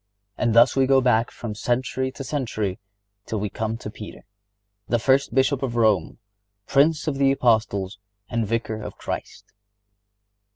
[0.35, 2.79] And thus we go back from century to century
[3.27, 4.25] till we come to Peter,
[4.87, 6.17] the first Bishop of Rome,
[6.65, 9.53] Prince of the Apostles and Vicar of Christ.